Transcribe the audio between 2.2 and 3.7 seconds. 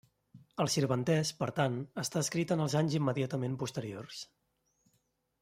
escrit en els anys immediatament